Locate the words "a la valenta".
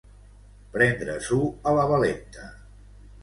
1.71-2.47